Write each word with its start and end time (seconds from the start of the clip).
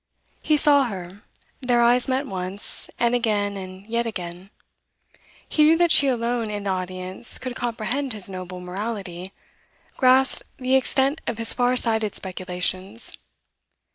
He 0.41 0.57
saw 0.57 0.85
her; 0.85 1.21
their 1.61 1.79
eyes 1.79 2.07
met 2.07 2.25
once, 2.25 2.89
and 2.97 3.13
again, 3.13 3.55
and 3.55 3.85
yet 3.85 4.07
again. 4.07 4.49
He 5.47 5.61
knew 5.61 5.77
that 5.77 5.91
she 5.91 6.07
alone 6.07 6.49
in 6.49 6.63
the 6.63 6.71
audience 6.71 7.37
could 7.37 7.55
comprehend 7.55 8.13
his 8.13 8.27
noble 8.27 8.59
morality, 8.59 9.31
grasp 9.97 10.41
the 10.57 10.73
extent 10.73 11.21
of 11.27 11.37
his 11.37 11.53
far 11.53 11.77
sighted 11.77 12.15
speculations. 12.15 13.15